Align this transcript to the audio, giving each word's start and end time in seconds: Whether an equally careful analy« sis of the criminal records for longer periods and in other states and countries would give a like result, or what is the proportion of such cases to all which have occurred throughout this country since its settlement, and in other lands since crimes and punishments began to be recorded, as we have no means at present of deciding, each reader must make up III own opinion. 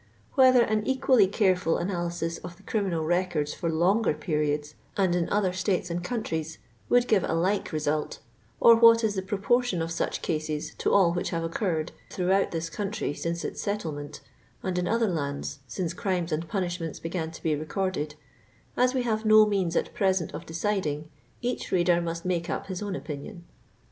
Whether 0.33 0.63
an 0.63 0.87
equally 0.87 1.27
careful 1.27 1.75
analy« 1.77 2.11
sis 2.11 2.39
of 2.39 2.57
the 2.57 2.63
criminal 2.63 3.05
records 3.05 3.53
for 3.53 3.69
longer 3.69 4.15
periods 4.15 4.73
and 4.97 5.13
in 5.13 5.29
other 5.29 5.53
states 5.53 5.91
and 5.91 6.03
countries 6.03 6.57
would 6.89 7.07
give 7.07 7.23
a 7.23 7.35
like 7.35 7.71
result, 7.71 8.17
or 8.59 8.75
what 8.75 9.03
is 9.03 9.13
the 9.13 9.21
proportion 9.21 9.79
of 9.79 9.91
such 9.91 10.23
cases 10.23 10.73
to 10.79 10.91
all 10.91 11.13
which 11.13 11.29
have 11.29 11.43
occurred 11.43 11.91
throughout 12.09 12.49
this 12.49 12.67
country 12.67 13.13
since 13.13 13.45
its 13.45 13.61
settlement, 13.61 14.21
and 14.63 14.79
in 14.79 14.87
other 14.87 15.07
lands 15.07 15.59
since 15.67 15.93
crimes 15.93 16.31
and 16.31 16.47
punishments 16.49 16.97
began 16.99 17.29
to 17.29 17.43
be 17.43 17.55
recorded, 17.55 18.15
as 18.75 18.95
we 18.95 19.03
have 19.03 19.23
no 19.23 19.45
means 19.45 19.75
at 19.75 19.93
present 19.93 20.33
of 20.33 20.47
deciding, 20.47 21.11
each 21.43 21.69
reader 21.71 22.01
must 22.01 22.25
make 22.25 22.49
up 22.49 22.71
III 22.71 22.77
own 22.81 22.95
opinion. 22.95 23.43